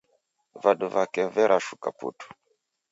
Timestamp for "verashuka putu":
1.35-2.25